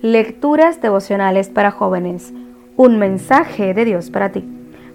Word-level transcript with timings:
Lecturas 0.00 0.80
devocionales 0.80 1.48
para 1.48 1.72
jóvenes. 1.72 2.32
Un 2.76 3.00
mensaje 3.00 3.74
de 3.74 3.84
Dios 3.84 4.10
para 4.10 4.30
ti. 4.30 4.48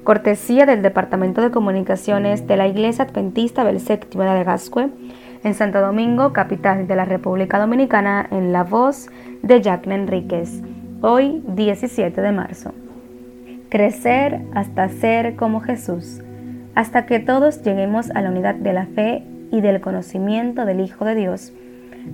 Cortesía 0.05 0.65
del 0.65 0.81
Departamento 0.81 1.41
de 1.41 1.51
Comunicaciones 1.51 2.47
de 2.47 2.55
la 2.55 2.67
Iglesia 2.67 3.03
Adventista 3.03 3.65
del 3.65 3.81
Séptimo 3.81 4.23
de 4.23 4.45
Gascue, 4.45 4.91
en 5.43 5.53
Santo 5.55 5.81
Domingo, 5.81 6.31
capital 6.31 6.87
de 6.87 6.95
la 6.95 7.03
República 7.03 7.59
Dominicana, 7.59 8.25
en 8.31 8.53
la 8.53 8.63
voz 8.63 9.09
de 9.41 9.61
Jacqueline 9.61 10.03
Enríquez. 10.03 10.61
Hoy, 11.01 11.43
17 11.47 12.21
de 12.21 12.31
marzo. 12.31 12.73
Crecer 13.67 14.39
hasta 14.53 14.87
ser 14.87 15.35
como 15.35 15.59
Jesús, 15.59 16.21
hasta 16.75 17.05
que 17.05 17.19
todos 17.19 17.61
lleguemos 17.61 18.09
a 18.11 18.21
la 18.21 18.29
unidad 18.29 18.55
de 18.55 18.71
la 18.71 18.85
fe 18.85 19.25
y 19.51 19.59
del 19.59 19.81
conocimiento 19.81 20.63
del 20.65 20.79
Hijo 20.79 21.03
de 21.03 21.15
Dios, 21.15 21.51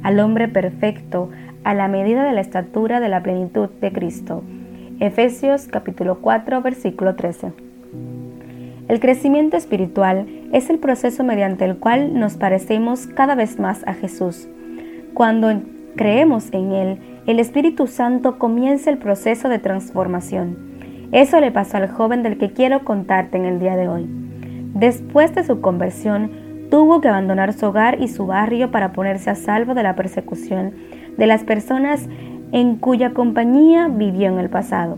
al 0.04 0.20
hombre 0.20 0.48
perfecto, 0.48 1.30
a 1.64 1.74
la 1.74 1.88
medida 1.88 2.24
de 2.24 2.34
la 2.34 2.42
estatura 2.42 3.00
de 3.00 3.10
la 3.10 3.22
plenitud 3.22 3.70
de 3.82 3.92
Cristo. 3.92 4.44
Efesios 5.00 5.68
capítulo 5.68 6.20
4 6.20 6.62
versículo 6.62 7.16
13. 7.16 7.54
El 8.88 9.00
crecimiento 9.00 9.56
espiritual 9.56 10.28
es 10.52 10.70
el 10.70 10.80
proceso 10.80 11.24
mediante 11.24 11.64
el 11.64 11.78
cual 11.78 12.20
nos 12.20 12.38
parecemos 12.38 13.08
cada 13.08 13.36
vez 13.36 13.60
más 13.60 13.88
a 13.88 13.94
Jesús. 13.94 14.48
Cuando 15.14 15.62
creemos 15.96 16.52
en 16.54 16.72
Él, 16.72 16.98
el 17.28 17.40
Espíritu 17.40 17.86
Santo 17.86 18.40
comienza 18.40 18.90
el 18.90 18.98
proceso 18.98 19.48
de 19.48 19.60
transformación. 19.60 20.58
Eso 21.12 21.40
le 21.40 21.52
pasó 21.52 21.78
al 21.78 21.90
joven 21.90 22.24
del 22.24 22.38
que 22.38 22.52
quiero 22.52 22.84
contarte 22.84 23.38
en 23.38 23.46
el 23.46 23.60
día 23.60 23.76
de 23.76 23.88
hoy. 23.88 24.08
Después 24.74 25.36
de 25.36 25.44
su 25.44 25.62
conversión, 25.62 26.32
tuvo 26.70 27.02
que 27.02 27.08
abandonar 27.08 27.54
su 27.54 27.68
hogar 27.68 28.02
y 28.02 28.08
su 28.08 28.26
barrio 28.26 28.72
para 28.72 28.94
ponerse 28.94 29.30
a 29.30 29.36
salvo 29.36 29.74
de 29.74 29.84
la 29.84 29.96
persecución 29.96 30.74
de 31.18 31.28
las 31.28 31.44
personas 31.44 32.08
en 32.52 32.78
cuya 32.78 33.14
compañía 33.14 33.88
vivió 33.88 34.28
en 34.28 34.40
el 34.40 34.50
pasado. 34.50 34.98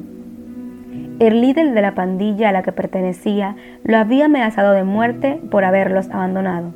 El 1.19 1.41
líder 1.41 1.73
de 1.73 1.81
la 1.81 1.93
pandilla 1.93 2.49
a 2.49 2.51
la 2.51 2.63
que 2.63 2.71
pertenecía 2.71 3.55
lo 3.83 3.97
había 3.97 4.25
amenazado 4.25 4.73
de 4.73 4.83
muerte 4.83 5.39
por 5.49 5.63
haberlos 5.63 6.09
abandonado. 6.09 6.73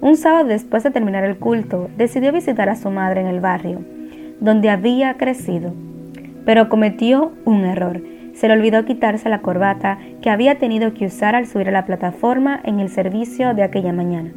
Un 0.00 0.16
sábado 0.16 0.46
después 0.46 0.82
de 0.82 0.90
terminar 0.90 1.24
el 1.24 1.38
culto, 1.38 1.88
decidió 1.96 2.32
visitar 2.32 2.68
a 2.68 2.76
su 2.76 2.90
madre 2.90 3.22
en 3.22 3.26
el 3.26 3.40
barrio, 3.40 3.80
donde 4.40 4.70
había 4.70 5.14
crecido, 5.14 5.72
pero 6.44 6.68
cometió 6.68 7.32
un 7.44 7.64
error. 7.64 8.02
Se 8.36 8.48
le 8.48 8.52
olvidó 8.52 8.84
quitarse 8.84 9.30
la 9.30 9.40
corbata 9.40 9.96
que 10.20 10.28
había 10.28 10.58
tenido 10.58 10.92
que 10.92 11.06
usar 11.06 11.34
al 11.34 11.46
subir 11.46 11.70
a 11.70 11.72
la 11.72 11.86
plataforma 11.86 12.60
en 12.64 12.80
el 12.80 12.90
servicio 12.90 13.54
de 13.54 13.62
aquella 13.62 13.94
mañana. 13.94 14.30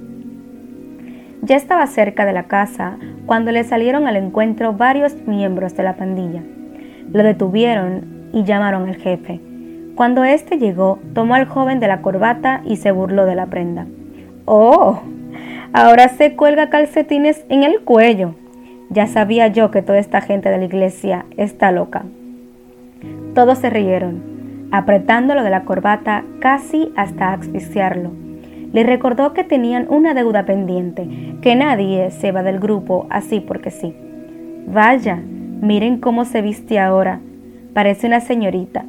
Ya 1.42 1.58
estaba 1.58 1.86
cerca 1.86 2.26
de 2.26 2.32
la 2.32 2.44
casa 2.44 2.98
cuando 3.26 3.52
le 3.52 3.66
salieron 3.66 4.08
al 4.08 4.16
encuentro 4.16 4.72
varios 4.72 5.28
miembros 5.28 5.76
de 5.76 5.84
la 5.84 5.98
pandilla. 5.98 6.42
Lo 7.12 7.24
detuvieron 7.24 8.30
y 8.32 8.46
llamaron 8.46 8.88
al 8.88 8.96
jefe. 8.96 9.42
Cuando 9.96 10.24
éste 10.24 10.58
llegó, 10.58 11.00
tomó 11.14 11.36
al 11.36 11.46
joven 11.46 11.82
de 11.82 11.90
la 11.90 12.02
corbata 12.02 12.62
y 12.64 12.78
se 12.78 12.92
burló 12.92 13.26
de 13.26 13.36
la 13.36 13.48
prenda. 13.48 13.86
¡Oh! 14.46 15.02
Ahora 15.74 16.08
se 16.08 16.38
cuelga 16.38 16.70
calcetines 16.70 17.46
en 17.50 17.64
el 17.64 17.82
cuello. 17.82 18.36
Ya 18.90 19.08
sabía 19.08 19.48
yo 19.48 19.72
que 19.72 19.82
toda 19.82 20.00
esta 20.00 20.22
gente 20.22 20.50
de 20.50 20.58
la 20.58 20.66
iglesia 20.66 21.26
está 21.36 21.74
loca. 21.74 22.06
Todos 23.40 23.60
se 23.60 23.70
rieron, 23.70 24.68
apretándolo 24.72 25.44
de 25.44 25.50
la 25.50 25.64
corbata 25.64 26.26
casi 26.42 26.92
hasta 26.98 27.32
asfixiarlo 27.32 28.12
le 28.74 28.84
recordó 28.84 29.34
que 29.34 29.44
tenían 29.44 29.88
una 29.90 30.14
deuda 30.14 30.46
pendiente, 30.46 31.08
que 31.42 31.56
nadie 31.56 32.12
se 32.12 32.32
va 32.32 32.44
del 32.44 32.60
grupo 32.60 33.08
así 33.10 33.40
porque 33.40 33.72
sí. 33.72 33.96
Vaya, 34.68 35.16
miren 35.16 36.00
cómo 36.00 36.26
se 36.26 36.42
viste 36.42 36.80
ahora. 36.80 37.20
Parece 37.74 38.08
una 38.08 38.20
señorita. 38.20 38.86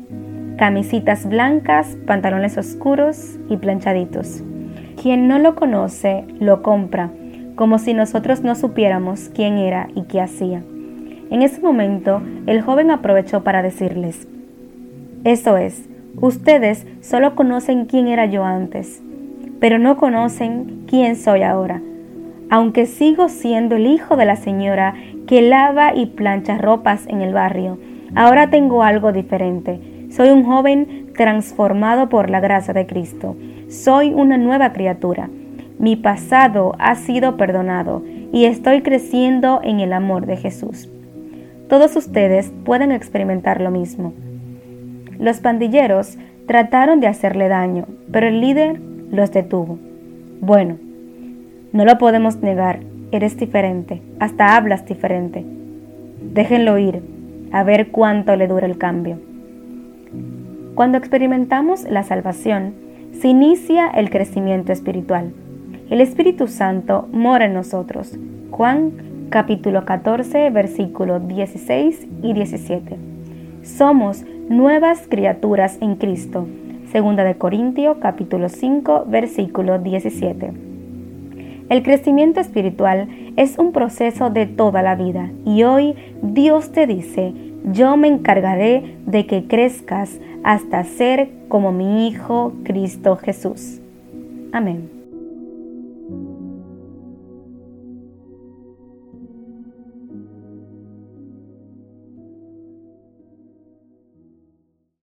Camisitas 0.58 1.26
blancas, 1.26 1.96
pantalones 2.06 2.58
oscuros 2.58 3.38
y 3.48 3.56
planchaditos. 3.56 4.42
Quien 5.00 5.28
no 5.28 5.38
lo 5.38 5.54
conoce, 5.54 6.24
lo 6.38 6.62
compra, 6.62 7.10
como 7.54 7.78
si 7.78 7.94
nosotros 7.94 8.42
no 8.42 8.54
supiéramos 8.54 9.30
quién 9.34 9.56
era 9.56 9.88
y 9.94 10.02
qué 10.02 10.20
hacía. 10.20 10.62
En 11.30 11.40
ese 11.40 11.62
momento, 11.62 12.20
el 12.46 12.60
joven 12.60 12.90
aprovechó 12.90 13.42
para 13.42 13.62
decirles, 13.62 14.28
Eso 15.24 15.56
es, 15.56 15.88
ustedes 16.20 16.86
solo 17.00 17.34
conocen 17.34 17.86
quién 17.86 18.08
era 18.08 18.26
yo 18.26 18.44
antes 18.44 19.02
pero 19.60 19.78
no 19.78 19.96
conocen 19.96 20.84
quién 20.88 21.14
soy 21.14 21.42
ahora, 21.42 21.80
aunque 22.48 22.86
sigo 22.86 23.28
siendo 23.28 23.76
el 23.76 23.86
hijo 23.86 24.16
de 24.16 24.24
la 24.24 24.36
señora 24.36 24.94
que 25.28 25.42
lava 25.42 25.94
y 25.94 26.06
plancha 26.06 26.58
ropas 26.58 27.06
en 27.06 27.20
el 27.20 27.34
barrio. 27.34 27.78
Ahora 28.16 28.50
tengo 28.50 28.82
algo 28.82 29.12
diferente. 29.12 29.78
Soy 30.10 30.30
un 30.30 30.42
joven 30.42 31.12
transformado 31.14 32.08
por 32.08 32.30
la 32.30 32.40
gracia 32.40 32.74
de 32.74 32.86
Cristo. 32.86 33.36
Soy 33.68 34.12
una 34.12 34.38
nueva 34.38 34.72
criatura. 34.72 35.28
Mi 35.78 35.94
pasado 35.94 36.74
ha 36.78 36.96
sido 36.96 37.36
perdonado 37.36 38.02
y 38.32 38.46
estoy 38.46 38.82
creciendo 38.82 39.60
en 39.62 39.78
el 39.78 39.92
amor 39.92 40.26
de 40.26 40.36
Jesús. 40.36 40.88
Todos 41.68 41.94
ustedes 41.94 42.52
pueden 42.64 42.90
experimentar 42.90 43.60
lo 43.60 43.70
mismo. 43.70 44.12
Los 45.20 45.40
pandilleros 45.40 46.16
trataron 46.46 47.00
de 47.00 47.06
hacerle 47.06 47.48
daño, 47.48 47.84
pero 48.10 48.26
el 48.26 48.40
líder 48.40 48.80
los 49.10 49.30
detuvo. 49.30 49.78
Bueno, 50.40 50.78
no 51.72 51.84
lo 51.84 51.98
podemos 51.98 52.38
negar, 52.38 52.80
eres 53.12 53.36
diferente, 53.36 54.00
hasta 54.18 54.56
hablas 54.56 54.86
diferente. 54.86 55.44
Déjenlo 56.32 56.78
ir, 56.78 57.02
a 57.52 57.62
ver 57.64 57.88
cuánto 57.90 58.34
le 58.34 58.48
dura 58.48 58.66
el 58.66 58.78
cambio. 58.78 59.18
Cuando 60.74 60.96
experimentamos 60.96 61.84
la 61.84 62.02
salvación, 62.02 62.72
se 63.12 63.28
inicia 63.28 63.88
el 63.88 64.08
crecimiento 64.08 64.72
espiritual. 64.72 65.34
El 65.90 66.00
Espíritu 66.00 66.46
Santo 66.46 67.08
mora 67.12 67.44
en 67.44 67.52
nosotros. 67.52 68.16
Juan 68.50 69.28
capítulo 69.28 69.84
14, 69.84 70.48
versículos 70.48 71.28
16 71.28 72.06
y 72.22 72.32
17. 72.32 72.96
Somos 73.62 74.24
nuevas 74.50 75.06
criaturas 75.08 75.78
en 75.80 75.94
Cristo 75.94 76.48
Segunda 76.90 77.22
de 77.22 77.36
Corintios 77.36 77.98
capítulo 78.00 78.48
5 78.48 79.04
versículo 79.06 79.78
17. 79.78 80.52
El 81.68 81.82
crecimiento 81.84 82.40
espiritual 82.40 83.08
es 83.36 83.58
un 83.58 83.70
proceso 83.70 84.28
de 84.28 84.46
toda 84.46 84.82
la 84.82 84.96
vida 84.96 85.30
y 85.46 85.62
hoy 85.62 85.94
Dios 86.20 86.72
te 86.72 86.88
dice, 86.88 87.32
yo 87.64 87.96
me 87.96 88.08
encargaré 88.08 88.96
de 89.06 89.24
que 89.24 89.46
crezcas 89.46 90.18
hasta 90.42 90.82
ser 90.82 91.30
como 91.48 91.70
mi 91.70 92.08
Hijo 92.08 92.52
Cristo 92.64 93.14
Jesús. 93.14 93.80
Amén. 94.50 94.99